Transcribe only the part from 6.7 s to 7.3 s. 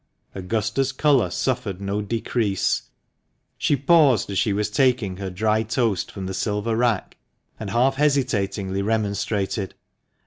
rack,